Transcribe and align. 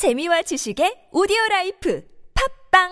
재미와 0.00 0.40
지식의 0.48 1.12
오디오 1.12 1.36
라이프 1.50 2.00
팟빵 2.72 2.88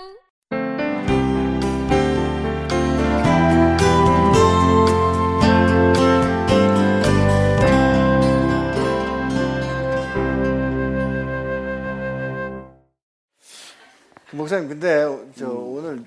목사님 14.32 14.68
근데 14.68 15.04
저 15.34 15.48
오늘 15.48 16.04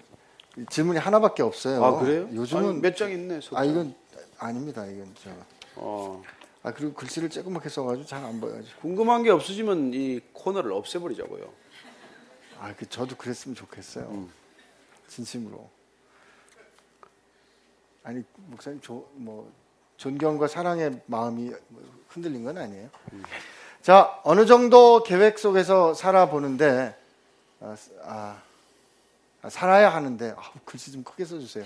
질문이 0.69 0.99
하나밖에 0.99 1.41
없어요. 1.43 1.83
아 1.83 1.99
그래요? 1.99 2.27
요즘은 2.33 2.81
몇 2.81 2.95
장 2.95 3.11
있네. 3.11 3.41
속담. 3.41 3.57
아 3.57 3.65
이건 3.65 3.95
아닙니다. 4.37 4.85
이건 4.85 5.07
저. 5.23 5.29
어, 5.75 6.21
아 6.63 6.71
그리고 6.73 6.93
글씨를 6.93 7.29
조그맣게 7.29 7.69
써가지고 7.69 8.05
잘 8.07 8.23
안 8.23 8.39
보여가지고. 8.39 8.81
궁금한 8.81 9.23
게 9.23 9.29
없어지면 9.31 9.93
이 9.93 10.19
코너를 10.33 10.71
없애버리자고요. 10.73 11.51
아 12.59 12.73
그 12.77 12.87
저도 12.87 13.15
그랬으면 13.17 13.55
좋겠어요. 13.55 14.05
음. 14.09 14.31
진심으로. 15.07 15.67
아니 18.03 18.23
목사님 18.35 18.79
조, 18.81 19.09
뭐 19.13 19.51
존경과 19.97 20.47
사랑의 20.47 21.01
마음이 21.07 21.51
흔들린 22.09 22.43
건 22.43 22.57
아니에요. 22.57 22.89
음. 23.13 23.23
자 23.81 24.19
어느 24.23 24.45
정도 24.45 25.01
계획 25.03 25.39
속에서 25.39 25.93
살아보는데 25.95 26.95
아, 27.61 27.75
아, 28.03 28.41
아, 29.41 29.49
살아야 29.49 29.89
하는데 29.93 30.33
아, 30.37 30.51
글씨 30.65 30.91
좀 30.91 31.03
크게 31.03 31.25
써주세요. 31.25 31.65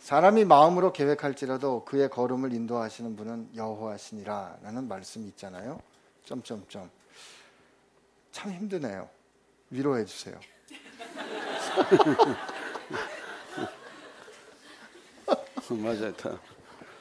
사람이 0.00 0.44
마음으로 0.44 0.92
계획할지라도 0.92 1.84
그의 1.84 2.08
걸음을 2.08 2.52
인도하시는 2.52 3.16
분은 3.16 3.50
여호와시니라라는 3.56 4.88
말씀이 4.88 5.26
있잖아요. 5.28 5.80
점점점 6.24 6.90
참 8.30 8.52
힘드네요. 8.52 9.08
위로해 9.70 10.04
주세요. 10.04 10.38
맞아요. 15.82 16.14
다. 16.16 16.40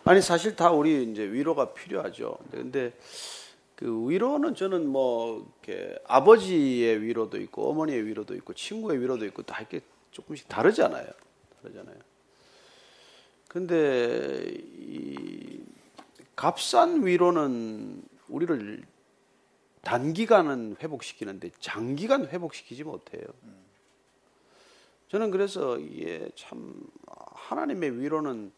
아니 0.04 0.22
사실 0.22 0.56
다 0.56 0.72
우리 0.72 1.04
이제 1.04 1.24
위로가 1.24 1.74
필요하죠. 1.74 2.38
근데 2.52 2.94
그 3.76 4.10
위로는 4.10 4.56
저는 4.56 4.88
뭐 4.88 5.52
이렇게 5.64 5.98
아버지의 6.08 7.02
위로도 7.02 7.40
있고 7.42 7.70
어머니의 7.70 8.06
위로도 8.06 8.34
있고 8.36 8.54
친구의 8.54 9.00
위로도 9.02 9.26
있고 9.28 9.44
다 9.44 9.60
이렇게 9.60 9.82
조금씩 10.12 10.48
다르잖아요. 10.48 11.08
다르잖아요. 11.62 11.98
근데 13.48 14.44
이 14.78 15.64
값싼 16.36 17.06
위로는 17.06 18.04
우리를 18.28 18.84
단기간은 19.82 20.76
회복시키는데 20.82 21.52
장기간 21.60 22.28
회복시키지 22.28 22.84
못해요. 22.84 23.24
저는 25.08 25.32
그래서 25.32 25.78
이게 25.80 26.30
참 26.36 26.86
하나님의 27.06 28.02
위로는 28.02 28.52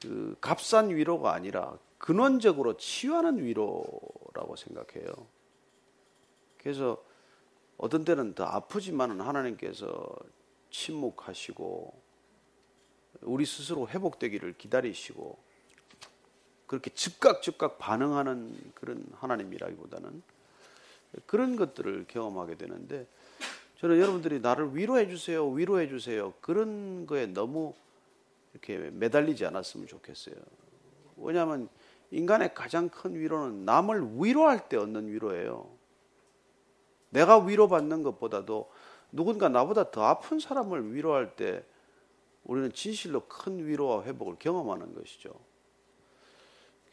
그 0.00 0.36
값싼 0.40 0.90
위로가 0.90 1.32
아니라 1.32 1.78
근원적으로 1.98 2.76
치유하는 2.76 3.44
위로라고 3.44 4.56
생각해요. 4.56 5.12
그래서 6.58 7.00
어떤 7.76 8.04
때는 8.04 8.34
더 8.34 8.44
아프지만은 8.44 9.20
하나님께서 9.20 10.16
침묵하시고 10.70 12.01
우리 13.20 13.44
스스로 13.46 13.88
회복되기를 13.88 14.54
기다리시고 14.58 15.38
그렇게 16.66 16.90
즉각 16.90 17.42
즉각 17.42 17.78
반응하는 17.78 18.72
그런 18.74 19.04
하나님이라기보다는 19.12 20.22
그런 21.26 21.56
것들을 21.56 22.06
경험하게 22.08 22.56
되는데 22.56 23.06
저는 23.78 23.98
여러분들이 23.98 24.40
나를 24.40 24.74
위로해 24.74 25.08
주세요, 25.08 25.48
위로해 25.48 25.88
주세요 25.88 26.32
그런 26.40 27.06
거에 27.06 27.26
너무 27.26 27.74
이렇게 28.52 28.78
매달리지 28.78 29.44
않았으면 29.44 29.86
좋겠어요. 29.86 30.36
왜냐하면 31.16 31.68
인간의 32.10 32.54
가장 32.54 32.88
큰 32.88 33.14
위로는 33.14 33.64
남을 33.64 34.22
위로할 34.22 34.68
때 34.68 34.76
얻는 34.76 35.08
위로예요. 35.08 35.68
내가 37.10 37.38
위로받는 37.38 38.02
것보다도 38.02 38.70
누군가 39.10 39.48
나보다 39.48 39.90
더 39.90 40.04
아픈 40.04 40.38
사람을 40.38 40.94
위로할 40.94 41.36
때 41.36 41.64
우리는 42.44 42.72
진실로 42.72 43.26
큰 43.28 43.64
위로와 43.66 44.04
회복을 44.04 44.36
경험하는 44.38 44.94
것이죠. 44.94 45.32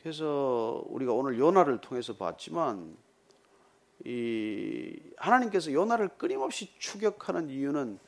그래서 0.02 0.84
우리가 0.88 1.14
오늘 1.14 1.38
요나를 1.38 1.82
통해서 1.82 2.16
봤지만 2.16 2.96
이 4.06 4.98
하나님께서 5.18 5.74
요나를 5.74 6.09
끊임없이 6.18 6.74
추격하는 6.80 7.50
이유는 7.50 8.00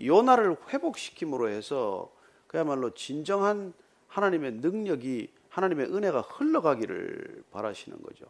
요나를 0.00 0.56
회복시킴으로 0.68 1.48
해서 1.48 2.12
그야말로 2.46 2.92
진정한 2.94 3.72
하나님의 4.08 4.52
능력이 4.52 5.32
하나님의 5.48 5.86
은혜가 5.86 6.20
흘러가기를 6.20 7.44
바라시는 7.50 8.02
거죠. 8.02 8.26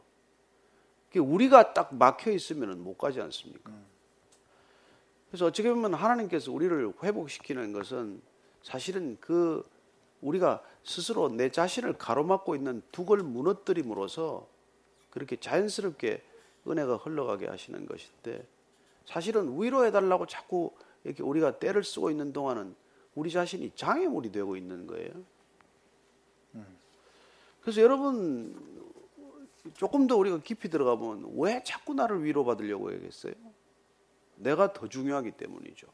우리가 1.16 1.74
딱 1.74 1.94
막혀 1.94 2.30
있으면 2.30 2.82
못 2.82 2.96
가지 2.96 3.20
않습니까? 3.20 3.72
그래서 5.30 5.46
어떻게 5.46 5.68
보면 5.68 5.94
하나님께서 5.94 6.52
우리를 6.52 6.94
회복시키는 7.02 7.72
것은 7.72 8.20
사실은 8.62 9.18
그 9.20 9.68
우리가 10.20 10.62
스스로 10.82 11.28
내 11.28 11.50
자신을 11.50 11.98
가로막고 11.98 12.56
있는 12.56 12.82
둑을 12.92 13.18
무너뜨림으로써 13.22 14.48
그렇게 15.10 15.36
자연스럽게 15.36 16.22
은혜가 16.66 16.96
흘러가게 16.96 17.46
하시는 17.46 17.86
것인데 17.86 18.46
사실은 19.06 19.60
위로해 19.60 19.90
달라고 19.90 20.26
자꾸 20.26 20.72
이렇게 21.04 21.22
우리가 21.22 21.58
때를 21.58 21.84
쓰고 21.84 22.10
있는 22.10 22.32
동안은 22.32 22.74
우리 23.14 23.30
자신이 23.30 23.72
장애물이 23.74 24.32
되고 24.32 24.56
있는 24.56 24.86
거예요. 24.86 25.10
그래서 27.60 27.82
여러분 27.82 28.56
조금 29.74 30.06
더 30.06 30.16
우리가 30.16 30.40
깊이 30.40 30.68
들어가 30.68 30.96
보면 30.96 31.32
왜 31.36 31.62
자꾸 31.64 31.94
나를 31.94 32.24
위로받으려고 32.24 32.90
하겠어요? 32.90 33.34
내가 34.38 34.72
더 34.72 34.88
중요하기 34.88 35.32
때문이죠. 35.32 35.86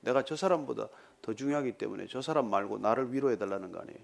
내가 0.00 0.24
저 0.24 0.36
사람보다 0.36 0.88
더 1.22 1.34
중요하기 1.34 1.72
때문에 1.72 2.06
저 2.08 2.20
사람 2.20 2.50
말고 2.50 2.78
나를 2.78 3.12
위로해 3.12 3.36
달라는 3.36 3.72
거 3.72 3.80
아니에요. 3.80 3.98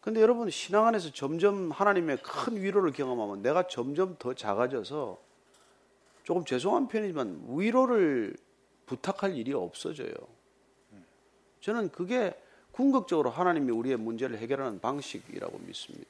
근데 0.00 0.20
여러분 0.20 0.48
신앙 0.50 0.86
안에서 0.86 1.12
점점 1.12 1.70
하나님의 1.72 2.18
큰 2.22 2.62
위로를 2.62 2.92
경험하면 2.92 3.42
내가 3.42 3.66
점점 3.66 4.16
더 4.18 4.34
작아져서 4.34 5.18
조금 6.22 6.44
죄송한 6.44 6.88
편이지만 6.88 7.44
위로를 7.48 8.36
부탁할 8.86 9.36
일이 9.36 9.52
없어져요. 9.52 10.12
저는 11.60 11.90
그게 11.90 12.40
궁극적으로 12.70 13.30
하나님이 13.30 13.72
우리의 13.72 13.96
문제를 13.96 14.38
해결하는 14.38 14.80
방식이라고 14.80 15.58
믿습니다. 15.58 16.06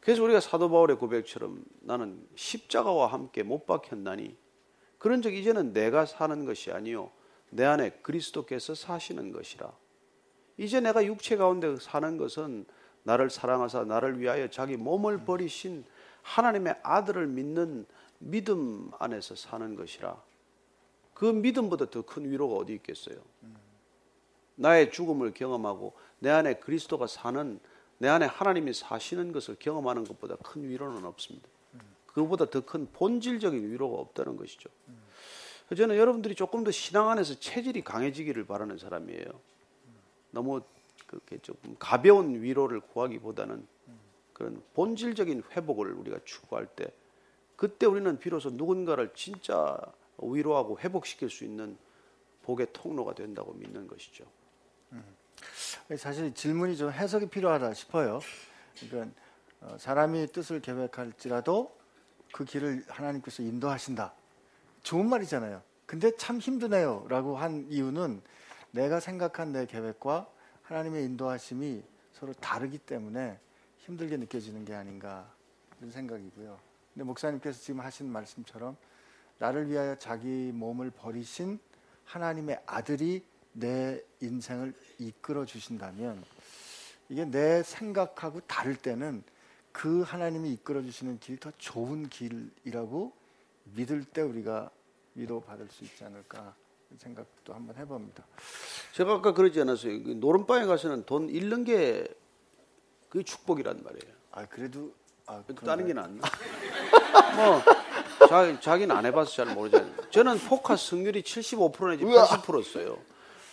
그래서 0.00 0.24
우리가 0.24 0.40
사도 0.40 0.70
바울의 0.70 0.96
고백처럼 0.96 1.62
나는 1.80 2.26
십자가와 2.34 3.08
함께 3.08 3.42
못 3.42 3.66
박혔나니 3.66 4.36
그런 5.00 5.22
적 5.22 5.32
이제는 5.34 5.72
내가 5.72 6.04
사는 6.04 6.44
것이 6.44 6.70
아니요 6.70 7.10
내 7.48 7.64
안에 7.64 7.90
그리스도께서 8.02 8.74
사시는 8.74 9.32
것이라. 9.32 9.72
이제 10.58 10.78
내가 10.78 11.04
육체 11.06 11.36
가운데 11.36 11.74
사는 11.80 12.18
것은 12.18 12.66
나를 13.04 13.30
사랑하사 13.30 13.84
나를 13.84 14.20
위하여 14.20 14.48
자기 14.50 14.76
몸을 14.76 15.24
버리신 15.24 15.86
하나님의 16.20 16.80
아들을 16.82 17.26
믿는 17.26 17.86
믿음 18.18 18.90
안에서 18.98 19.34
사는 19.36 19.74
것이라. 19.74 20.22
그 21.14 21.24
믿음보다 21.24 21.86
더 21.86 22.02
큰 22.02 22.30
위로가 22.30 22.56
어디 22.56 22.74
있겠어요? 22.74 23.16
나의 24.56 24.92
죽음을 24.92 25.32
경험하고 25.32 25.94
내 26.18 26.28
안에 26.28 26.54
그리스도가 26.58 27.06
사는 27.06 27.58
내 27.96 28.08
안에 28.08 28.26
하나님이 28.26 28.74
사시는 28.74 29.32
것을 29.32 29.56
경험하는 29.58 30.04
것보다 30.04 30.36
큰 30.36 30.68
위로는 30.68 31.06
없습니다. 31.06 31.48
그보다 32.12 32.46
더 32.46 32.60
큰 32.60 32.90
본질적인 32.92 33.70
위로가 33.70 33.98
없다는 33.98 34.36
것이죠. 34.36 34.68
저는 35.76 35.96
여러분들이 35.96 36.34
조금 36.34 36.64
더 36.64 36.70
신앙 36.70 37.08
안에서 37.10 37.38
체질이 37.38 37.82
강해지기를 37.82 38.44
바라는 38.46 38.78
사람이에요. 38.78 39.24
너무 40.32 40.60
그렇게 41.06 41.38
조금 41.38 41.76
가벼운 41.78 42.42
위로를 42.42 42.80
구하기보다는 42.80 43.66
그런 44.32 44.62
본질적인 44.74 45.42
회복을 45.52 45.92
우리가 45.92 46.18
추구할 46.24 46.66
때 46.66 46.92
그때 47.56 47.86
우리는 47.86 48.18
비로소 48.18 48.50
누군가를 48.50 49.12
진짜 49.14 49.78
위로하고 50.18 50.78
회복시킬 50.80 51.30
수 51.30 51.44
있는 51.44 51.76
복의 52.42 52.68
통로가 52.72 53.14
된다고 53.14 53.52
믿는 53.52 53.86
것이죠. 53.86 54.24
사실 55.96 56.32
질문이 56.34 56.76
좀 56.76 56.90
해석이 56.90 57.26
필요하다 57.26 57.74
싶어요. 57.74 58.20
그러니까 58.88 59.14
어, 59.60 59.76
사람이 59.78 60.28
뜻을 60.28 60.60
계획할지라도 60.60 61.79
그 62.32 62.44
길을 62.44 62.84
하나님께서 62.88 63.42
인도하신다. 63.42 64.12
좋은 64.82 65.08
말이잖아요. 65.08 65.62
근데 65.86 66.14
참 66.16 66.38
힘드네요 66.38 67.06
라고 67.08 67.36
한 67.36 67.66
이유는 67.68 68.22
내가 68.70 69.00
생각한 69.00 69.52
내 69.52 69.66
계획과 69.66 70.28
하나님의 70.62 71.04
인도하심이 71.04 71.82
서로 72.12 72.32
다르기 72.34 72.78
때문에 72.78 73.38
힘들게 73.78 74.16
느껴지는 74.16 74.64
게 74.64 74.74
아닌가 74.74 75.28
이런 75.78 75.90
생각이고요. 75.90 76.58
근데 76.94 77.04
목사님께서 77.04 77.60
지금 77.60 77.80
하신 77.80 78.10
말씀처럼 78.10 78.76
나를 79.38 79.68
위하여 79.68 79.96
자기 79.96 80.28
몸을 80.28 80.90
버리신 80.90 81.58
하나님의 82.04 82.60
아들이 82.66 83.24
내 83.52 84.00
인생을 84.20 84.74
이끌어 84.98 85.44
주신다면 85.44 86.22
이게 87.08 87.24
내 87.24 87.62
생각하고 87.62 88.40
다를 88.42 88.76
때는 88.76 89.24
그 89.72 90.02
하나님이 90.02 90.52
이끌어 90.52 90.82
주시는 90.82 91.20
길이 91.20 91.38
더 91.38 91.50
좋은 91.58 92.08
길이라고 92.08 93.12
믿을 93.74 94.04
때 94.04 94.22
우리가 94.22 94.70
위로받을 95.14 95.68
수 95.68 95.84
있지 95.84 96.04
않을까 96.04 96.54
생각도 96.98 97.54
한번 97.54 97.76
해봅니다. 97.76 98.24
제가 98.92 99.14
아까 99.14 99.32
그러지 99.32 99.60
않았어요. 99.60 100.02
그 100.02 100.10
노름방에 100.10 100.66
가서는 100.66 101.04
돈 101.06 101.28
잃는 101.28 101.64
게 101.64 102.06
그게 103.08 103.24
축복이란 103.24 103.82
말이에요. 103.82 104.14
아 104.32 104.46
그래도 104.46 104.92
아, 105.26 105.42
다른? 105.64 105.86
게 105.86 105.92
낫나? 105.92 106.20
뭐 107.36 107.62
자, 108.28 108.60
자기는 108.60 108.94
안 108.94 109.06
해봐서 109.06 109.30
잘 109.30 109.54
모르잖아요. 109.54 109.92
저는 110.10 110.38
포카 110.38 110.76
승률이 110.76 111.22
75% 111.22 111.90
내지 111.90 112.04
80%였어요. 112.04 112.98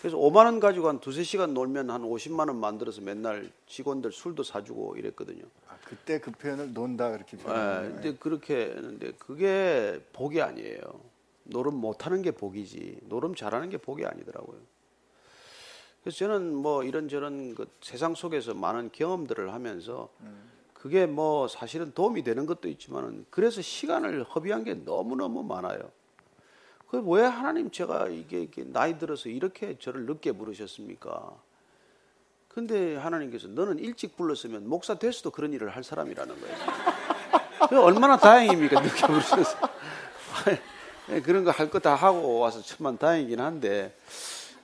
그래서 0.07 0.18
5만 0.19 0.45
원 0.45 0.62
가지고 0.62 0.88
한 0.88 1.01
두세 1.01 1.24
시간 1.24 1.54
놀면 1.54 1.89
한 1.89 2.04
50만 2.04 2.48
원 2.48 2.62
만들어서 2.62 3.01
맨날 3.01 3.51
직원들 3.65 4.13
술도 4.13 4.44
사주고 4.44 4.95
이랬거든요. 4.95 5.44
아, 5.68 5.75
그때 5.83 6.21
그 6.21 6.31
표현을 6.31 6.71
논다 6.71 7.12
그렇게 7.12 7.36
예, 7.38 7.44
표현해요. 7.44 7.94
근데 7.94 8.15
그렇게 8.15 8.56
했는데 8.56 9.12
그게 9.19 10.01
복이 10.13 10.42
아니에요. 10.42 10.80
노름 11.44 11.75
못하는 11.75 12.21
게 12.21 12.31
복이지 12.31 13.00
노름 13.04 13.36
잘하는 13.36 13.69
게 13.69 13.75
복이 13.75 14.06
아니더라고요. 14.06 14.57
그래서 16.01 16.19
저는 16.19 16.56
뭐 16.56 16.86
이런저런 16.86 17.53
그 17.53 17.68
세상 17.81 18.15
속에서 18.15 18.53
많은 18.53 18.92
경험들을 18.94 19.53
하면서 19.53 20.10
그게 20.74 21.06
뭐 21.06 21.50
사실은 21.50 21.92
도움이 21.92 22.24
되는 22.24 22.45
것도 22.45 22.69
있지만은 22.69 23.25
그래서 23.30 23.62
시간을 23.62 24.24
허비한 24.24 24.63
게 24.63 24.74
너무너무 24.74 25.44
많아요. 25.44 25.92
그 26.89 26.98
왜 27.06 27.24
하나님 27.24 27.69
제가 27.69 28.07
이게, 28.07 28.42
이게 28.44 28.63
나이 28.66 28.98
들어서 28.98 29.30
이렇게 29.30 29.78
저를 29.80 30.06
늦게 30.06 30.31
부르셨습니까? 30.31 31.31
근데 32.48 32.95
하나님께서 32.95 33.48
너는 33.50 33.78
일찍 33.80 34.16
불렀으면 34.18 34.68
목사 34.68 34.95
됐어도 34.95 35.31
그런 35.31 35.54
일을 35.54 35.69
할 35.75 35.84
사람이라는 35.84 36.42
거예요. 36.42 36.56
그 37.69 37.80
얼마나 37.81 38.18
다행입니까? 38.18 38.80
늦게 38.81 39.07
부르셔서. 39.07 39.57
예, 41.10 41.22
그런 41.22 41.44
거 41.45 41.51
할 41.51 41.69
거 41.69 41.80
다 41.80 41.95
하고 41.95 42.39
와서 42.39 42.62
천만 42.62 42.98
다행이긴 42.98 43.39
한데 43.39 43.95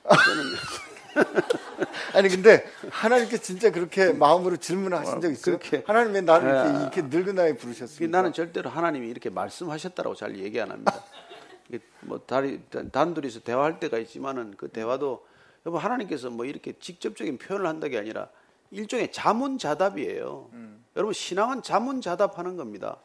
아니 2.14 2.28
근데 2.28 2.64
하나님께 2.90 3.38
진짜 3.38 3.70
그렇게 3.70 4.12
마음으로 4.12 4.56
질문하신 4.56 5.20
적 5.20 5.30
있어요? 5.30 5.58
그렇게. 5.58 5.82
하나님 5.86 6.12
왜 6.14 6.20
나를 6.20 6.48
이렇게, 6.48 6.68
예. 6.68 6.80
이렇게 6.82 7.02
늙은 7.02 7.34
나이에 7.36 7.56
부르셨습니까? 7.56 8.16
나는 8.16 8.32
절대로 8.32 8.70
하나님이 8.70 9.08
이렇게 9.08 9.30
말씀하셨다라고 9.30 10.14
잘 10.16 10.36
얘기 10.38 10.60
안 10.60 10.70
합니다. 10.70 11.02
뭐 12.00 12.18
다리, 12.26 12.62
단둘이서 12.92 13.40
대화할 13.40 13.80
때가 13.80 13.98
있지만은 13.98 14.54
그 14.56 14.68
대화도 14.68 15.26
여보 15.66 15.78
하나님께서 15.78 16.30
뭐 16.30 16.44
이렇게 16.44 16.72
직접적인 16.78 17.38
표현을 17.38 17.66
한다는 17.66 17.90
게 17.90 17.98
아니라 17.98 18.28
일종의 18.70 19.12
자문자답이에요. 19.12 20.50
여러분 20.96 21.12
신앙은 21.12 21.62
자문자답하는 21.62 22.56
겁니다. 22.56 22.98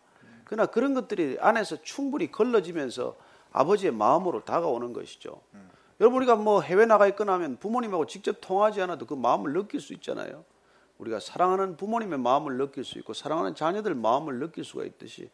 그러나 0.43 0.65
그런 0.65 0.93
것들이 0.93 1.37
안에서 1.39 1.81
충분히 1.83 2.31
걸러지면서 2.31 3.15
아버지의 3.51 3.93
마음으로 3.93 4.45
다가오는 4.45 4.93
것이죠. 4.93 5.41
여러분 5.99 6.17
우리가 6.17 6.35
뭐 6.35 6.61
해외 6.61 6.85
나가 6.85 7.07
있거나 7.07 7.33
하면 7.33 7.57
부모님하고 7.57 8.07
직접 8.07 8.37
통하지 8.41 8.81
않아도 8.81 9.05
그 9.05 9.13
마음을 9.13 9.53
느낄 9.53 9.79
수 9.79 9.93
있잖아요. 9.93 10.43
우리가 10.97 11.19
사랑하는 11.19 11.77
부모님의 11.77 12.19
마음을 12.19 12.57
느낄 12.57 12.83
수 12.83 12.97
있고 12.99 13.13
사랑하는 13.13 13.55
자녀들 13.55 13.95
마음을 13.95 14.39
느낄 14.39 14.63
수가 14.63 14.83
있듯이 14.85 15.29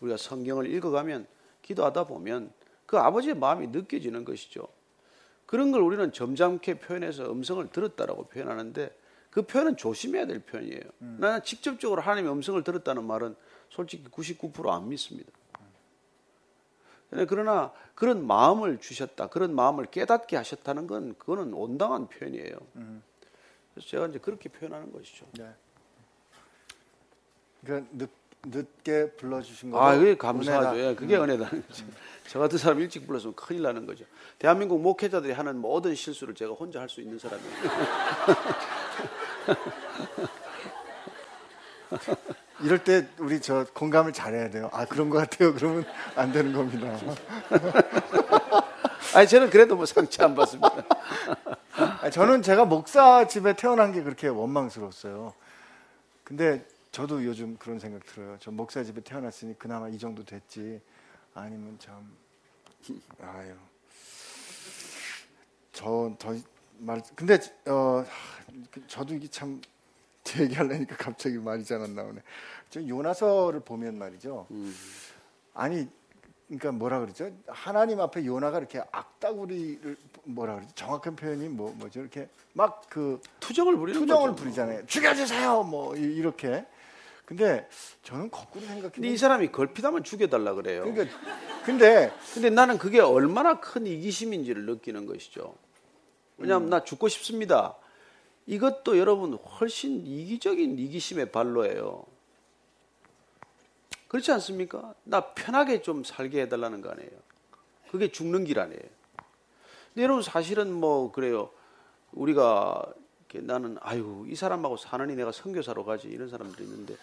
우리가 0.00 0.16
성경을 0.16 0.66
읽어가면 0.72 1.26
기도하다 1.62 2.04
보면 2.04 2.52
그 2.90 2.98
아버지의 2.98 3.36
마음이 3.36 3.68
느껴지는 3.68 4.24
것이죠. 4.24 4.66
그런 5.46 5.70
걸 5.70 5.80
우리는 5.80 6.10
점잖게 6.12 6.80
표현해서 6.80 7.30
음성을 7.30 7.64
들었다라고 7.70 8.24
표현하는데 8.24 8.98
그 9.30 9.42
표현은 9.42 9.76
조심해야 9.76 10.26
될 10.26 10.40
표현이에요. 10.40 10.82
나는 10.98 11.40
직접적으로 11.44 12.02
하나님의 12.02 12.32
음성을 12.32 12.60
들었다는 12.64 13.04
말은 13.04 13.36
솔직히 13.68 14.10
99%안 14.10 14.88
믿습니다. 14.88 15.30
네, 17.10 17.26
그러나 17.26 17.72
그런 17.94 18.26
마음을 18.26 18.80
주셨다, 18.80 19.28
그런 19.28 19.54
마음을 19.54 19.86
깨닫게 19.86 20.34
하셨다는 20.34 20.88
건 20.88 21.14
그거는 21.16 21.54
온당한 21.54 22.08
표현이에요. 22.08 22.56
그래서 23.72 23.88
제가 23.88 24.08
이제 24.08 24.18
그렇게 24.18 24.48
표현하는 24.48 24.90
것이죠. 24.90 25.26
네. 25.38 25.48
그러니까 27.64 28.08
늦, 28.42 28.66
늦게 28.84 29.12
불러주신 29.16 29.70
거죠? 29.70 29.82
아, 29.82 29.94
그게 29.96 30.16
감사하죠. 30.16 30.70
은혜다. 30.70 30.90
예, 30.90 30.94
그게 30.94 31.16
은혜다는 31.16 31.62
거죠. 31.66 31.84
저 32.28 32.38
같은 32.38 32.58
사람 32.58 32.80
일찍 32.80 33.06
불렀으면 33.06 33.34
큰일 33.34 33.62
나는 33.62 33.86
거죠. 33.86 34.04
대한민국 34.38 34.80
목회자들이 34.80 35.32
하는 35.32 35.56
모든 35.58 35.94
실수를 35.94 36.34
제가 36.34 36.52
혼자 36.54 36.80
할 36.80 36.88
수 36.88 37.00
있는 37.00 37.18
사람이에요. 37.18 37.50
이럴 42.62 42.84
때 42.84 43.08
우리 43.18 43.40
저 43.40 43.64
공감을 43.74 44.12
잘해야 44.12 44.50
돼요. 44.50 44.70
아 44.72 44.84
그런 44.84 45.10
것 45.10 45.18
같아요. 45.18 45.52
그러면 45.54 45.84
안 46.14 46.30
되는 46.32 46.52
겁니다. 46.52 46.96
아니, 49.14 49.26
저는 49.26 49.50
그래도 49.50 49.74
뭐 49.76 49.86
상처 49.86 50.24
안 50.24 50.34
받습니다. 50.36 50.70
저는 52.12 52.42
제가 52.42 52.64
목사 52.64 53.26
집에 53.26 53.54
태어난 53.54 53.92
게 53.92 54.02
그렇게 54.02 54.28
원망스러웠어요. 54.28 55.34
근데 56.22 56.64
저도 56.90 57.24
요즘 57.24 57.56
그런 57.56 57.78
생각 57.78 58.04
들어요. 58.04 58.36
저 58.40 58.50
목사 58.50 58.82
집에 58.82 59.00
태어났으니 59.00 59.58
그나마 59.58 59.88
이 59.88 59.98
정도 59.98 60.24
됐지. 60.24 60.80
아니면 61.34 61.76
참 61.78 62.10
아유. 63.22 63.54
저더말 65.72 67.02
근데 67.14 67.38
어 67.68 68.04
하, 68.06 68.86
저도 68.88 69.14
이게 69.14 69.28
참제 69.28 69.62
얘기하려니까 70.40 70.96
갑자기 70.96 71.38
말이 71.38 71.64
잘 71.64 71.80
안 71.80 71.94
나오네. 71.94 72.20
저 72.70 72.84
요나서를 72.86 73.60
보면 73.60 73.96
말이죠. 73.98 74.46
아니 75.54 75.88
그러니까 76.48 76.72
뭐라 76.72 76.98
그러죠? 76.98 77.30
하나님 77.46 78.00
앞에 78.00 78.24
요나가 78.26 78.58
이렇게 78.58 78.82
악다구리를 78.90 79.96
뭐라 80.24 80.56
그러지? 80.56 80.74
정확한 80.74 81.14
표현이 81.14 81.48
뭐 81.48 81.72
뭐죠? 81.74 82.00
이렇게 82.00 82.28
막 82.52 82.82
그 82.90 83.20
투정을 83.38 83.76
부리는 83.76 84.00
투정을 84.00 84.30
거죠. 84.30 84.42
부리잖아요. 84.42 84.86
죽여주세요. 84.86 85.62
뭐 85.62 85.96
이- 85.96 86.00
이렇게. 86.00 86.66
근데 87.30 87.68
저는 88.02 88.28
거꾸로 88.28 88.66
근데 88.92 89.06
이 89.06 89.16
사람이 89.16 89.52
걸핏하면 89.52 90.02
죽여달라 90.02 90.54
그래요. 90.54 90.82
그러니까 90.82 91.16
근데 91.64 92.12
근데 92.34 92.50
나는 92.50 92.76
그게 92.76 92.98
얼마나 92.98 93.60
큰 93.60 93.86
이기심인지를 93.86 94.66
느끼는 94.66 95.06
것이죠. 95.06 95.54
왜냐하면 96.38 96.70
나 96.70 96.82
죽고 96.82 97.06
싶습니다. 97.06 97.76
이것도 98.46 98.98
여러분 98.98 99.34
훨씬 99.34 100.04
이기적인 100.04 100.76
이기심의 100.76 101.30
발로예요. 101.30 102.04
그렇지 104.08 104.32
않습니까? 104.32 104.92
나 105.04 105.32
편하게 105.32 105.82
좀 105.82 106.02
살게 106.02 106.40
해달라는 106.42 106.80
거 106.80 106.90
아니에요. 106.90 107.12
그게 107.92 108.10
죽는 108.10 108.42
길 108.42 108.58
아니에요. 108.58 108.82
근데 109.94 110.02
여러분 110.02 110.24
사실은 110.24 110.72
뭐 110.72 111.12
그래요. 111.12 111.50
우리가 112.10 112.92
나는 113.38 113.76
아유 113.80 114.26
이 114.28 114.34
사람하고 114.34 114.76
사느니 114.76 115.14
내가 115.14 115.32
선교사로 115.32 115.84
가지 115.84 116.08
이런 116.08 116.28
사람들이 116.28 116.64
있는데 116.64 116.96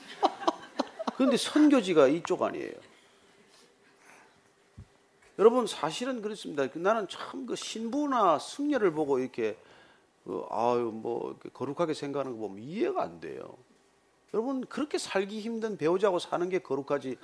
그런데 1.15 1.37
선교지가 1.37 2.07
이쪽 2.07 2.43
아니에요. 2.43 2.73
여러분 5.39 5.67
사실은 5.67 6.21
그렇습니다. 6.21 6.67
그 6.67 6.79
나는 6.79 7.07
참 7.07 7.45
그 7.45 7.55
신부나 7.55 8.39
승려를 8.39 8.91
보고 8.91 9.19
이렇게 9.19 9.57
그 10.25 10.43
아유 10.49 10.91
뭐 10.93 11.37
거룩하게 11.53 11.93
생각하는 11.93 12.33
거 12.33 12.47
보면 12.47 12.61
이해가 12.63 13.01
안 13.03 13.19
돼요. 13.21 13.55
여러분 14.33 14.61
그렇게 14.65 14.97
살기 14.97 15.39
힘든 15.39 15.77
배우자고 15.77 16.19
사는 16.19 16.49
게 16.49 16.59
거룩하지 16.59 17.17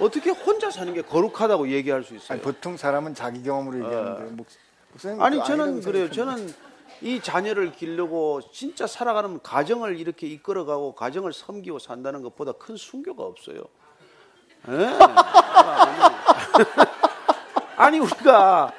어떻게 0.00 0.30
혼자 0.30 0.70
사는 0.70 0.94
게 0.94 1.02
거룩하다고 1.02 1.70
얘기할 1.70 2.04
수 2.04 2.14
있어요? 2.14 2.34
아니, 2.34 2.40
보통 2.42 2.76
사람은 2.76 3.14
자기 3.14 3.42
경험으로 3.42 3.84
얘기하는데 3.84 4.30
목, 4.36 4.46
목사님 4.92 5.20
아니 5.20 5.38
또 5.38 5.44
저는 5.44 5.80
그래요. 5.80 6.08
저는 6.10 6.54
이 7.00 7.20
자녀를 7.20 7.72
기르고 7.72 8.40
진짜 8.52 8.86
살아가는 8.86 9.40
가정을 9.42 9.98
이렇게 9.98 10.26
이끌어가고 10.26 10.94
가정을 10.94 11.32
섬기고 11.32 11.78
산다는 11.78 12.22
것보다 12.22 12.52
큰 12.52 12.76
순교가 12.76 13.22
없어요. 13.22 13.62
예. 14.68 14.98
아니 17.76 17.98
우리가 18.00 18.72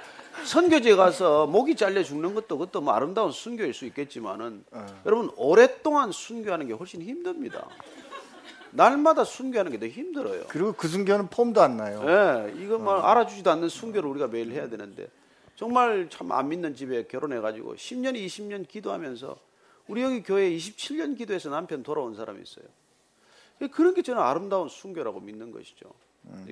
선교지에 0.44 0.96
가서 0.96 1.48
목이 1.48 1.76
잘려 1.76 2.04
죽는 2.04 2.34
것도 2.34 2.58
그것도 2.58 2.82
뭐 2.82 2.94
아름다운 2.94 3.32
순교일 3.32 3.74
수 3.74 3.86
있겠지만은 3.86 4.64
여러분 5.06 5.32
오랫동안 5.38 6.12
순교하는 6.12 6.68
게 6.68 6.74
훨씬 6.74 7.02
힘듭니다. 7.02 7.68
날마다 8.72 9.24
순교하는 9.24 9.72
게 9.72 9.80
더 9.80 9.88
힘들어요. 9.88 10.44
그리고 10.50 10.74
그 10.74 10.88
순교는 10.88 11.30
폼도 11.30 11.62
안 11.62 11.78
나요. 11.78 12.04
예, 12.06 12.54
이거 12.62 12.78
뭐 12.78 13.00
알아주지도 13.02 13.50
않는 13.52 13.68
순교를 13.70 14.10
우리가 14.10 14.28
매일 14.28 14.52
해야 14.52 14.70
되는데 14.70 15.08
정말 15.60 16.08
참 16.10 16.32
안 16.32 16.48
믿는 16.48 16.74
집에 16.74 17.04
결혼해가지고 17.04 17.76
10년, 17.76 18.16
20년 18.16 18.66
기도하면서 18.66 19.38
우리 19.90 20.02
여기 20.04 20.24
교회 20.24 20.50
27년 20.52 21.18
기도해서 21.18 21.50
남편 21.50 21.84
돌아온 21.84 22.16
사람이 22.16 22.42
있어요. 22.42 22.64
그런 23.74 23.94
게 23.94 24.02
저는 24.02 24.22
아름다운 24.22 24.70
순교라고 24.70 25.20
믿는 25.20 25.52
것이죠. 25.52 25.92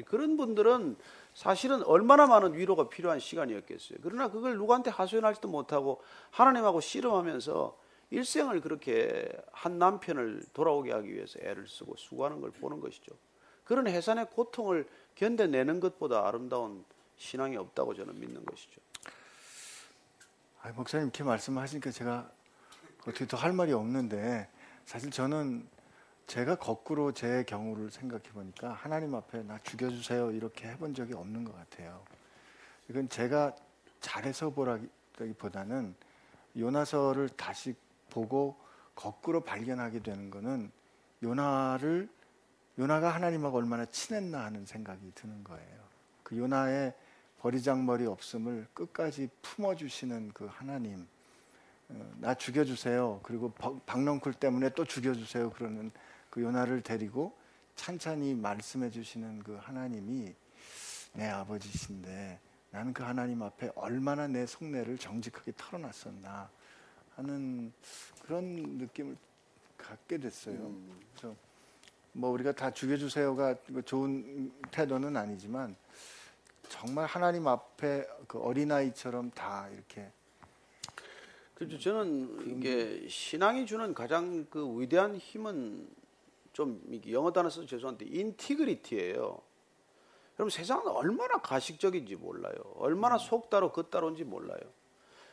그런 0.07 0.35
분들은 0.35 0.97
사실은 1.33 1.83
얼마나 1.83 2.27
많은 2.27 2.55
위로가 2.55 2.89
필요한 2.89 3.21
시간이었겠어요. 3.21 3.99
그러나 4.03 4.29
그걸 4.29 4.57
누구한테 4.57 4.89
하소연하지도 4.89 5.47
못하고 5.47 6.01
하나님하고 6.31 6.81
씨름하면서 6.81 7.77
일생을 8.09 8.59
그렇게 8.59 9.29
한 9.53 9.79
남편을 9.79 10.43
돌아오게 10.51 10.91
하기 10.91 11.13
위해서 11.13 11.39
애를 11.41 11.65
쓰고 11.69 11.95
수고하는 11.95 12.41
걸 12.41 12.51
보는 12.51 12.81
것이죠. 12.81 13.15
그런 13.63 13.87
해산의 13.87 14.31
고통을 14.31 14.85
견뎌내는 15.15 15.79
것보다 15.79 16.27
아름다운 16.27 16.83
신앙이 17.17 17.57
없다고 17.57 17.93
저는 17.93 18.19
믿는 18.19 18.45
것이죠. 18.45 18.81
아, 20.61 20.71
목사님 20.71 21.07
이렇게 21.07 21.23
말씀하시니까 21.23 21.91
제가 21.91 22.29
어떻게 23.01 23.25
더 23.25 23.37
할 23.37 23.53
말이 23.53 23.73
없는데 23.73 24.49
사실 24.85 25.11
저는 25.11 25.67
제가 26.27 26.55
거꾸로 26.55 27.13
제 27.13 27.43
경우를 27.43 27.89
생각해 27.89 28.23
보니까 28.33 28.73
하나님 28.73 29.15
앞에 29.15 29.43
나 29.43 29.57
죽여주세요 29.59 30.31
이렇게 30.31 30.67
해본 30.67 30.93
적이 30.93 31.13
없는 31.13 31.45
것 31.45 31.55
같아요. 31.55 32.03
이건 32.89 33.07
제가 33.07 33.55
잘해서 34.01 34.49
보라기보다는 34.49 35.95
요나서를 36.57 37.29
다시 37.29 37.75
보고 38.09 38.57
거꾸로 38.95 39.41
발견하게 39.41 40.01
되는 40.01 40.29
거는 40.29 40.71
요나를 41.23 42.09
요나가 42.79 43.09
하나님하고 43.09 43.57
얼마나 43.57 43.85
친했나 43.85 44.45
하는 44.45 44.65
생각이 44.65 45.11
드는 45.15 45.43
거예요. 45.43 45.87
그 46.23 46.37
요나의 46.37 46.93
버리장머리 47.39 48.05
없음을 48.05 48.67
끝까지 48.73 49.29
품어주시는 49.41 50.31
그 50.33 50.45
하나님, 50.45 51.07
어, 51.89 52.13
나 52.19 52.33
죽여주세요. 52.33 53.21
그리고 53.23 53.51
박넝쿨 53.85 54.33
때문에 54.33 54.69
또 54.69 54.85
죽여주세요. 54.85 55.51
그러는 55.51 55.91
그 56.29 56.41
요나를 56.41 56.81
데리고 56.81 57.35
찬찬히 57.75 58.33
말씀해 58.35 58.89
주시는 58.89 59.43
그 59.43 59.55
하나님이 59.55 60.33
내 61.13 61.27
아버지신데 61.27 62.39
나는 62.71 62.93
그 62.93 63.03
하나님 63.03 63.41
앞에 63.41 63.71
얼마나 63.75 64.27
내 64.27 64.45
속내를 64.45 64.97
정직하게 64.97 65.53
털어놨었나 65.55 66.49
하는 67.15 67.71
그런 68.21 68.77
느낌을 68.77 69.15
갖게 69.77 70.17
됐어요. 70.17 70.55
음. 70.55 70.99
그래서 71.11 71.35
뭐 72.11 72.31
우리가 72.31 72.51
다 72.51 72.71
죽여주세요가 72.71 73.55
좋은 73.85 74.51
태도는 74.71 75.15
아니지만 75.15 75.75
정말 76.69 77.05
하나님 77.05 77.47
앞에 77.47 78.07
그 78.27 78.39
어린아이처럼 78.39 79.31
다 79.31 79.69
이렇게 79.73 80.11
그렇죠. 81.55 81.79
저는 81.79 82.57
이게 82.57 83.07
신앙이 83.09 83.65
주는 83.65 83.93
가장 83.93 84.45
그 84.49 84.79
위대한 84.79 85.17
힘은 85.17 85.89
좀 86.53 86.81
영어 87.09 87.31
단어 87.31 87.49
써서 87.49 87.65
죄송한데 87.65 88.05
인티그리티예요. 88.05 89.41
그럼 90.35 90.49
세상은 90.51 90.87
얼마나 90.87 91.39
가식적인지 91.41 92.15
몰라요. 92.15 92.55
얼마나 92.75 93.15
음. 93.15 93.19
속다로 93.19 93.71
겉다로인지 93.71 94.23
몰라요. 94.23 94.59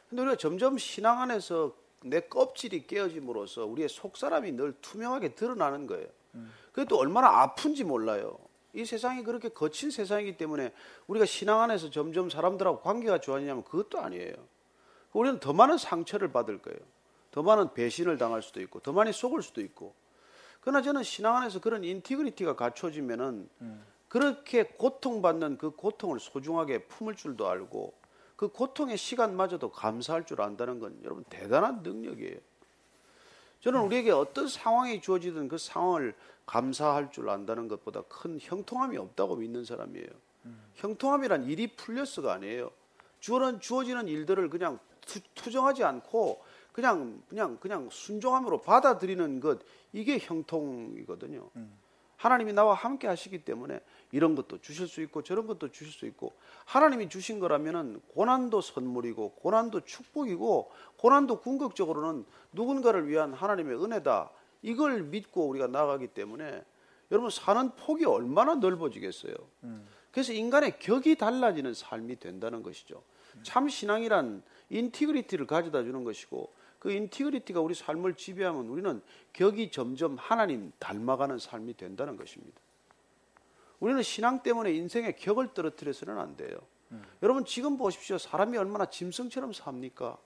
근데 0.08 0.22
우리가 0.22 0.36
점점 0.36 0.78
신앙 0.78 1.20
안에서 1.20 1.74
내 2.02 2.20
껍질이 2.20 2.86
깨어짐으로써 2.86 3.66
우리의 3.66 3.90
속사람이 3.90 4.52
늘 4.52 4.74
투명하게 4.80 5.34
드러나는 5.34 5.86
거예요. 5.86 6.08
음. 6.36 6.52
그게 6.72 6.86
또 6.88 6.98
얼마나 6.98 7.42
아픈지 7.42 7.84
몰라요. 7.84 8.38
이 8.74 8.84
세상이 8.84 9.22
그렇게 9.22 9.48
거친 9.48 9.90
세상이기 9.90 10.36
때문에 10.36 10.72
우리가 11.06 11.24
신앙 11.24 11.60
안에서 11.60 11.90
점점 11.90 12.28
사람들하고 12.28 12.80
관계가 12.80 13.20
좋아지냐면 13.20 13.64
그것도 13.64 14.00
아니에요. 14.00 14.34
우리는 15.12 15.38
더 15.38 15.52
많은 15.52 15.78
상처를 15.78 16.32
받을 16.32 16.58
거예요. 16.58 16.78
더 17.30 17.42
많은 17.42 17.72
배신을 17.72 18.18
당할 18.18 18.42
수도 18.42 18.60
있고, 18.60 18.80
더 18.80 18.92
많이 18.92 19.12
속을 19.12 19.42
수도 19.42 19.60
있고. 19.60 19.94
그러나 20.60 20.82
저는 20.82 21.02
신앙 21.02 21.36
안에서 21.36 21.60
그런 21.60 21.84
인티그리티가 21.84 22.56
갖춰지면은 22.56 23.48
음. 23.60 23.84
그렇게 24.08 24.64
고통받는 24.64 25.58
그 25.58 25.70
고통을 25.70 26.20
소중하게 26.20 26.84
품을 26.86 27.16
줄도 27.16 27.48
알고 27.48 27.92
그 28.36 28.48
고통의 28.48 28.96
시간마저도 28.96 29.70
감사할 29.70 30.24
줄 30.24 30.40
안다는 30.40 30.78
건 30.78 30.98
여러분 31.04 31.24
대단한 31.28 31.82
능력이에요. 31.82 32.38
저는 33.64 33.80
우리에게 33.80 34.10
어떤 34.10 34.46
상황이 34.46 35.00
주어지든 35.00 35.48
그 35.48 35.56
상황을 35.56 36.14
감사할 36.44 37.10
줄 37.10 37.30
안다는 37.30 37.66
것보다 37.66 38.02
큰 38.02 38.38
형통함이 38.38 38.98
없다고 38.98 39.36
믿는 39.36 39.64
사람이에요. 39.64 40.06
음. 40.44 40.62
형통함이란 40.74 41.44
일이 41.44 41.68
풀렸어가 41.68 42.34
아니에요. 42.34 42.70
주어는 43.20 43.60
주어지는 43.60 44.06
일들을 44.06 44.50
그냥 44.50 44.78
투, 45.00 45.50
정하지 45.50 45.82
않고 45.82 46.44
그냥 46.72 47.22
그냥 47.26 47.56
그냥 47.58 47.88
순종함으로 47.90 48.60
받아들이는 48.60 49.40
것 49.40 49.60
이게 49.94 50.18
형통이거든요. 50.18 51.48
음. 51.56 51.78
하나님이 52.24 52.54
나와 52.54 52.72
함께 52.72 53.06
하시기 53.06 53.44
때문에 53.44 53.80
이런 54.10 54.34
것도 54.34 54.62
주실 54.62 54.88
수 54.88 55.02
있고 55.02 55.22
저런 55.22 55.46
것도 55.46 55.70
주실 55.70 55.92
수 55.92 56.06
있고 56.06 56.32
하나님이 56.64 57.10
주신 57.10 57.38
거라면은 57.38 58.00
고난도 58.14 58.62
선물이고 58.62 59.32
고난도 59.32 59.82
축복이고 59.82 60.72
고난도 60.96 61.40
궁극적으로는 61.40 62.24
누군가를 62.52 63.08
위한 63.08 63.34
하나님의 63.34 63.76
은혜다. 63.76 64.30
이걸 64.62 65.02
믿고 65.02 65.48
우리가 65.48 65.66
나가기 65.66 66.06
때문에 66.08 66.64
여러분 67.10 67.28
사는 67.28 67.70
폭이 67.76 68.06
얼마나 68.06 68.54
넓어지겠어요. 68.54 69.34
음. 69.64 69.86
그래서 70.10 70.32
인간의 70.32 70.78
격이 70.78 71.16
달라지는 71.16 71.74
삶이 71.74 72.20
된다는 72.20 72.62
것이죠. 72.62 73.02
참 73.42 73.68
신앙이란 73.68 74.42
integrity를 74.70 75.46
가져다 75.46 75.82
주는 75.82 76.04
것이고 76.04 76.54
그 76.84 76.92
integrity가 76.92 77.62
우리 77.62 77.74
삶을 77.74 78.12
지배하면 78.12 78.66
우리는 78.66 79.00
격이 79.32 79.70
점점 79.70 80.18
하나님 80.18 80.70
닮아가는 80.78 81.38
삶이 81.38 81.78
된다는 81.78 82.18
것입니다. 82.18 82.60
우리는 83.80 84.02
신앙 84.02 84.42
때문에 84.42 84.70
인생의 84.70 85.16
격을 85.16 85.54
떨어뜨려서는 85.54 86.18
안 86.18 86.36
돼요. 86.36 86.58
음. 86.92 87.02
여러분 87.22 87.46
지금 87.46 87.78
보십시오. 87.78 88.18
사람이 88.18 88.58
얼마나 88.58 88.84
짐승처럼 88.84 89.54
삽니까? 89.54 90.18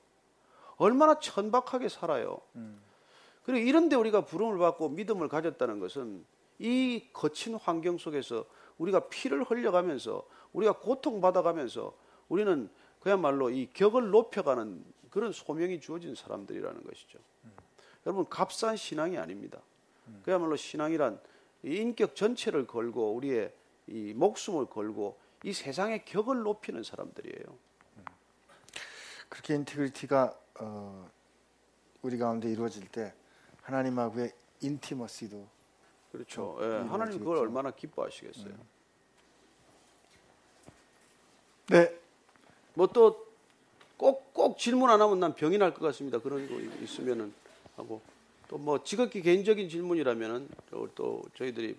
얼마나 0.79 1.21
천박하게 1.21 1.89
살아요. 1.89 2.41
음. 2.57 2.83
그리고 3.45 3.65
이런데 3.65 3.95
우리가 3.95 4.25
부름을 4.25 4.59
받고 4.59 4.89
믿음을 4.89 5.29
가졌다는 5.29 5.79
것은 5.79 6.25
이 6.59 7.07
거친 7.13 7.55
환경 7.55 7.99
속에서 7.99 8.45
우리가 8.79 9.09
피를 9.11 9.45
흘려가면서 9.45 10.27
우리가 10.53 10.73
고통받아가면서 10.81 11.97
우리는 12.29 12.69
그야말로 12.99 13.49
이 13.49 13.69
격을 13.73 14.11
높여가는 14.11 14.98
그런 15.19 15.33
소명이 15.33 15.81
주어진 15.81 16.15
사람들이라는 16.15 16.85
것이죠. 16.85 17.19
음. 17.45 17.53
여러분 18.07 18.29
값싼 18.29 18.77
신앙이 18.77 19.19
아닙니다. 19.19 19.61
음. 20.07 20.23
그야말로 20.25 20.55
신앙이란 20.55 21.21
인격 21.65 22.15
전체를 22.15 22.69
걸고 22.69 23.17
우리의 23.17 23.53
이 23.89 24.15
목숨을 24.15 24.67
걸고 24.67 25.19
이 25.43 25.53
세상의 25.53 26.05
격을 26.05 26.43
높이는 26.43 26.85
사람들이에요. 26.85 27.59
그렇게 29.29 29.57
인티그리티가 29.57 30.39
어, 30.61 31.11
우리 32.03 32.17
가운데 32.17 32.49
이루어질 32.49 32.87
때 32.87 33.13
하나님하고의 33.63 34.31
인티머시도 34.61 35.49
그렇죠. 36.13 36.57
예, 36.61 36.67
하나님 36.89 37.19
그걸 37.19 37.39
얼마나 37.39 37.73
기뻐하시겠어요. 37.73 38.53
음. 38.53 38.69
네. 41.71 42.01
뭐또 42.75 43.28
꼭꼭 43.99 44.57
질문 44.59 44.89
안 44.91 45.03
하면 45.03 45.21
난 45.21 45.35
병이 45.35 45.59
날 45.59 45.75
것 45.75 45.81
같습니다. 45.87 46.19
그런 46.21 46.49
거 46.49 46.55
있으면은 46.83 47.33
하고 47.77 48.01
또 48.49 48.57
뭐 48.57 48.83
지극히 48.83 49.21
개인적인 49.21 49.69
질문이라면은 49.69 50.49
또 50.95 51.23
저희들이 51.37 51.77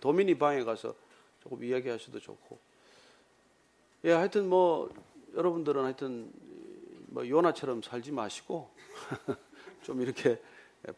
도민이 0.00 0.38
방에 0.38 0.64
가서 0.64 0.94
조금 1.42 1.62
이야기하셔도 1.62 2.18
좋고 2.20 2.58
예 4.04 4.12
하여튼 4.12 4.48
뭐 4.48 4.88
여러분들은 5.34 5.84
하여튼 5.84 6.32
뭐 7.08 7.28
요나처럼 7.28 7.82
살지 7.82 8.12
마시고 8.12 8.70
좀 9.84 10.00
이렇게 10.00 10.40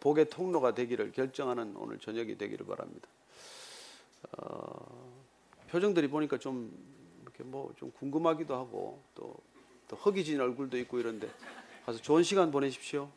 복의 0.00 0.28
통로가 0.30 0.74
되기를 0.74 1.10
결정하는 1.12 1.74
오늘 1.76 1.98
저녁이 1.98 2.36
되기를 2.38 2.66
바랍니다. 2.66 3.08
어, 4.38 5.22
표정들이 5.70 6.08
보니까 6.08 6.38
좀 6.38 6.70
이렇게 7.22 7.42
뭐 7.44 7.72
좀 7.76 7.90
궁금하기도 7.92 8.54
하고 8.54 9.02
또, 9.14 9.34
또 9.88 9.96
허기진 9.96 10.40
얼굴도 10.40 10.78
있고 10.78 10.98
이런데 11.00 11.28
가서 11.86 12.00
좋은 12.00 12.22
시간 12.22 12.50
보내십시오. 12.50 13.10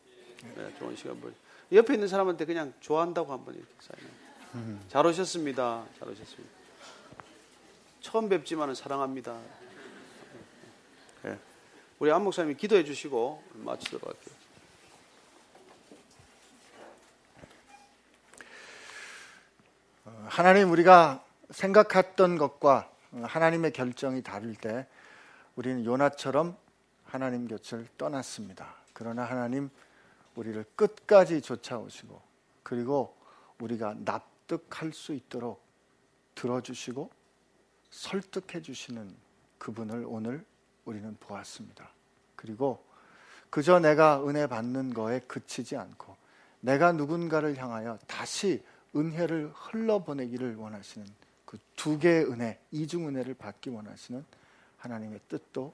네, 0.55 0.73
좋은 0.79 0.95
시간 0.95 1.19
보내십시오. 1.19 1.51
옆에 1.73 1.93
있는 1.93 2.07
사람한테 2.07 2.45
그냥 2.45 2.73
좋아한다고 2.79 3.31
한번 3.31 3.55
이렇게 3.55 3.69
사인해. 3.79 4.79
잘 4.89 5.05
오셨습니다. 5.05 5.85
잘 5.99 6.09
오셨습니다. 6.09 6.49
처음 8.01 8.27
뵙지만은 8.27 8.75
사랑합니다. 8.75 9.39
네. 11.23 11.37
우리 11.99 12.11
안 12.11 12.23
목사님이 12.23 12.55
기도해 12.55 12.83
주시고 12.83 13.43
마치도록 13.53 14.07
할게요. 14.07 14.35
어, 20.05 20.25
하나님 20.29 20.71
우리가 20.71 21.23
생각했던 21.51 22.37
것과 22.37 22.89
하나님의 23.21 23.71
결정이 23.71 24.23
다를 24.23 24.55
때 24.55 24.87
우리는 25.55 25.85
요나처럼 25.85 26.57
하나님 27.03 27.47
곁을 27.47 27.87
떠났습니다. 27.97 28.75
그러나 28.93 29.23
하나님 29.23 29.69
우리를 30.35 30.63
끝까지 30.75 31.41
쫓아오시고 31.41 32.21
그리고 32.63 33.15
우리가 33.59 33.95
납득할 34.05 34.93
수 34.93 35.13
있도록 35.13 35.61
들어주시고 36.35 37.09
설득해 37.89 38.61
주시는 38.61 39.13
그분을 39.57 40.05
오늘 40.07 40.45
우리는 40.85 41.15
보았습니다. 41.19 41.89
그리고 42.35 42.83
그저 43.49 43.79
내가 43.79 44.25
은혜 44.25 44.47
받는 44.47 44.93
거에 44.93 45.19
그치지 45.19 45.75
않고 45.75 46.15
내가 46.61 46.93
누군가를 46.93 47.57
향하여 47.57 47.99
다시 48.07 48.63
은혜를 48.95 49.51
흘러보내기를 49.53 50.55
원하시는 50.55 51.07
그 51.45 51.57
두 51.81 51.97
개의 51.97 52.25
은혜, 52.25 52.59
이중 52.69 53.07
은혜를 53.07 53.33
받기 53.33 53.71
원하시는 53.71 54.23
하나님의 54.81 55.19
뜻도 55.29 55.73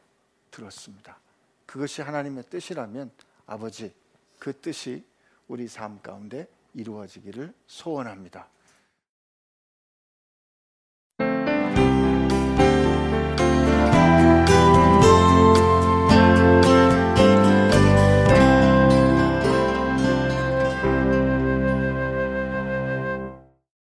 들었습니다. 0.52 1.18
그것이 1.66 2.02
하나님의 2.02 2.44
뜻이라면 2.50 3.12
아버지 3.46 3.94
그 4.40 4.54
뜻이 4.60 5.04
우리 5.48 5.68
삶 5.68 6.02
가운데 6.02 6.48
이루어지기를 6.74 7.54
소원합니다. 7.68 8.48